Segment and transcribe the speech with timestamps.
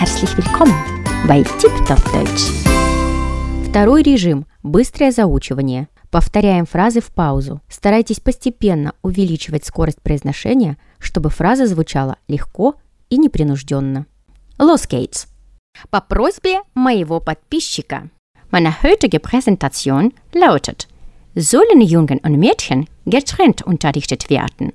[0.00, 0.74] Herzlich willkommen
[1.28, 2.50] bei TipTop Deutsch.
[3.68, 5.88] Второй режим– быстрое заучивание.
[6.10, 7.60] Повторяем фразы в паузу.
[7.68, 12.76] Старайтесь постепенно увеличивать скорость произношения, чтобы фраза звучала легко
[13.10, 14.06] и непринужденно.
[14.58, 15.26] Los geht's!
[15.90, 18.08] По просьбе моего подписчика.
[18.50, 20.88] Meine heutige Präsentation lautet
[21.34, 24.72] Sollen Jungen und Mädchen getrennt unterrichtet werden?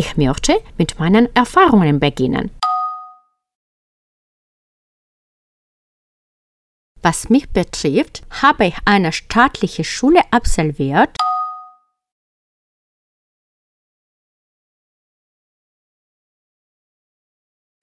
[0.00, 2.56] Ich möchte mit meinen Erfahrungen beginnen.
[7.02, 11.18] Was mich betrifft, habe ich eine staatliche Schule absolviert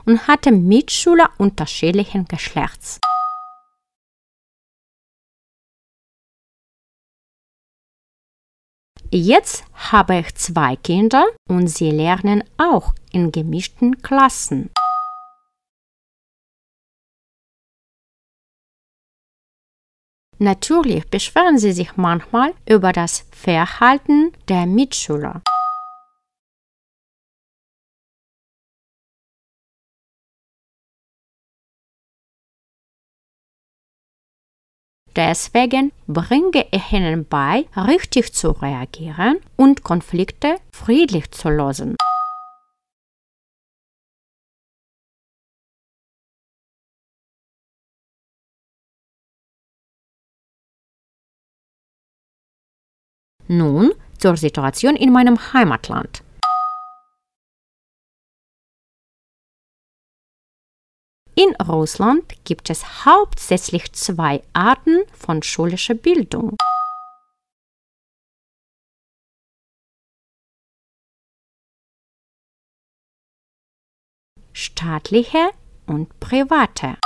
[0.05, 3.01] und hatte Mitschüler unterschiedlichen Geschlechts.
[9.17, 14.71] Jetzt habe ich zwei Kinder und sie lernen auch in gemischten Klassen.
[20.37, 25.41] Natürlich beschweren sie sich manchmal über das Verhalten der Mitschüler.
[35.15, 41.95] Deswegen bringe ich ihnen bei, richtig zu reagieren und Konflikte friedlich zu lösen.
[53.47, 56.24] Nun zur Situation in meinem Heimatland.
[61.37, 66.55] In Russland gibt es hauptsächlich zwei Arten von schulischer Bildung.
[74.53, 75.51] Staatliche
[75.87, 76.97] und private.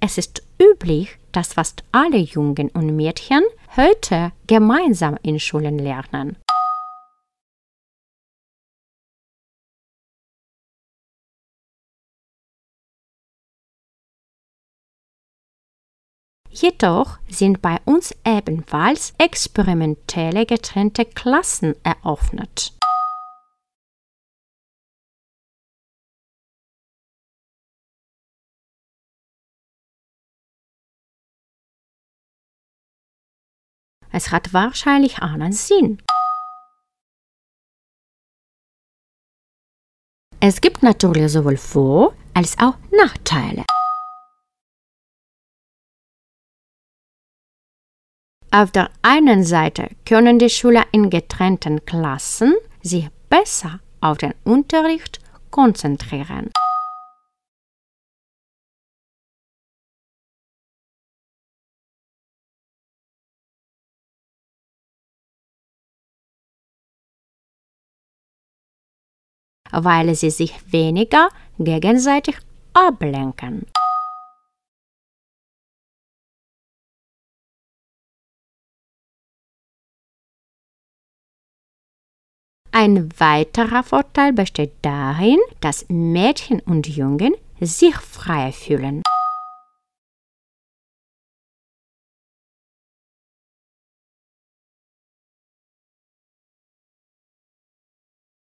[0.00, 3.42] Es ist üblich, dass fast alle Jungen und Mädchen
[3.74, 6.43] heute gemeinsam in Schulen lernen.
[16.56, 22.72] Jedoch sind bei uns ebenfalls experimentelle getrennte Klassen eröffnet.
[34.12, 36.00] Es hat wahrscheinlich einen Sinn.
[40.38, 43.64] Es gibt natürlich sowohl Vor- als auch Nachteile.
[48.54, 55.18] Auf der einen Seite können die Schüler in getrennten Klassen sich besser auf den Unterricht
[55.50, 56.52] konzentrieren.
[69.72, 72.36] weil sie sich weniger gegenseitig
[72.74, 73.66] ablenken.
[82.76, 89.00] Ein weiterer Vorteil besteht darin, dass Mädchen und Jungen sich frei fühlen.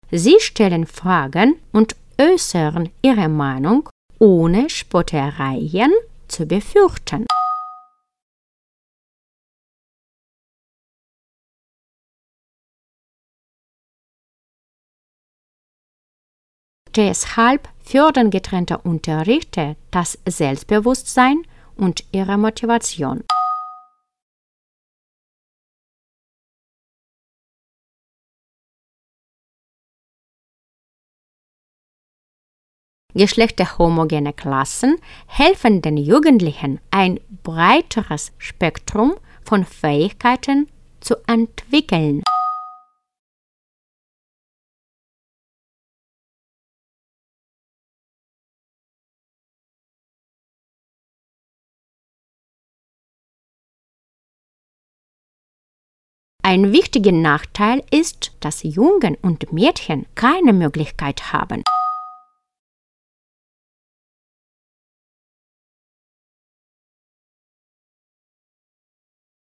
[0.09, 3.87] Sie stellen Fragen und äußern ihre Meinung,
[4.17, 5.93] ohne Spottereien
[6.27, 7.27] zu befürchten.
[16.95, 21.41] Deshalb fördern getrennte Unterrichte das Selbstbewusstsein
[21.75, 23.23] und ihre Motivation.
[33.13, 34.97] Geschlechterhomogene Klassen
[35.27, 40.69] helfen den Jugendlichen, ein breiteres Spektrum von Fähigkeiten
[40.99, 42.23] zu entwickeln.
[56.55, 61.65] Ein wichtiger Nachteil ist, dass Jungen und Mädchen keine Möglichkeit haben,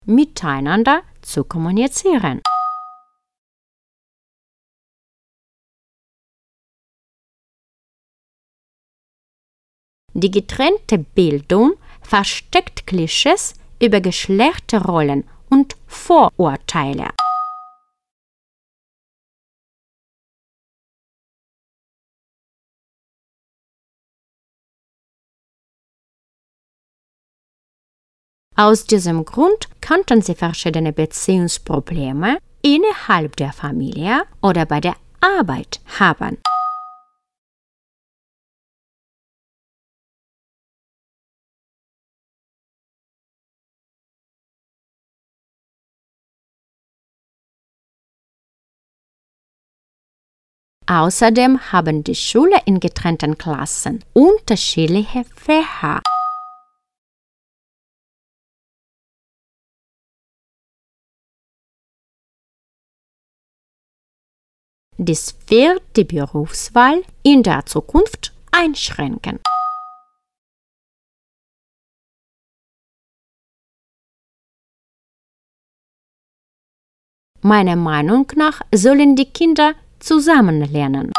[0.05, 2.43] miteinander zu kommunizieren.
[10.14, 15.31] Die getrennte Bildung versteckt Klischees über Geschlechterrollen
[15.94, 17.08] Vorurteile.
[28.56, 36.38] Aus diesem Grund könnten sie verschiedene Beziehungsprobleme innerhalb der Familie oder bei der Arbeit haben.
[50.86, 56.02] Außerdem haben die Schüler in getrennten Klassen unterschiedliche Fächer.
[64.98, 69.40] Dies wird die Berufswahl in der Zukunft einschränken.
[77.40, 81.12] Meiner Meinung nach sollen die Kinder zusammen lernen.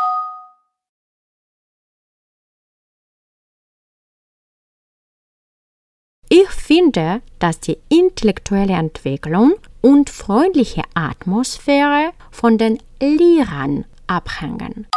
[6.29, 14.87] Ich finde, dass die intellektuelle Entwicklung und freundliche Atmosphäre von den Lehrern abhängen.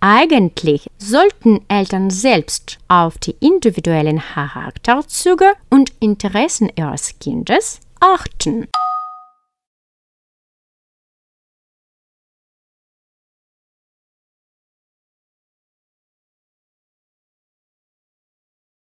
[0.00, 8.68] Eigentlich sollten Eltern selbst auf die individuellen Charakterzüge und Interessen ihres Kindes achten.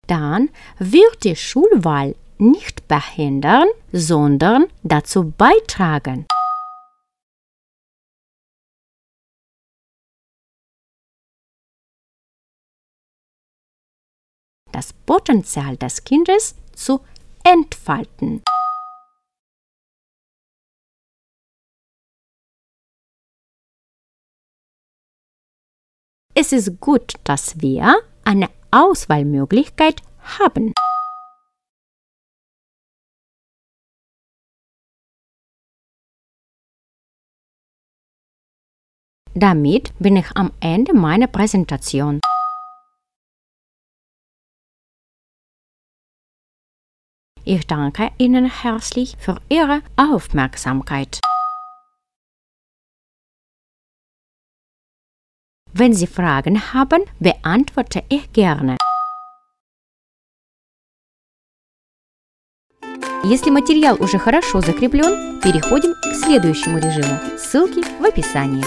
[0.08, 6.26] Dann wird die Schulwahl nicht behindern, sondern dazu beitragen.
[14.72, 17.00] Das Potenzial des Kindes zu
[17.44, 18.42] entfalten.
[26.34, 30.00] Es ist gut, dass wir eine Auswahlmöglichkeit
[30.38, 30.72] haben.
[39.34, 42.20] Damit bin ich am Ende meiner Präsentation.
[47.43, 51.19] Ich danke Ihnen herzlich für Ihre Aufmerksamkeit.
[55.71, 58.77] Wenn Sie Fragen haben, beantworte ich gerne.
[63.23, 67.19] Если материал уже хорошо закреплен, переходим к следующему режиму.
[67.37, 68.63] Ссылки в описании.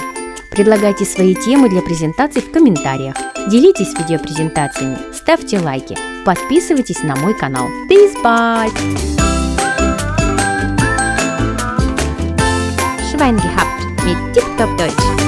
[0.53, 3.17] Предлагайте свои темы для презентаций в комментариях.
[3.48, 5.96] Делитесь видеопрезентациями, ставьте лайки,
[6.26, 7.68] подписывайтесь на мой канал.
[7.88, 8.74] Bis bald!
[13.12, 15.25] Schwein gehabt mit Tip Top Deutsch.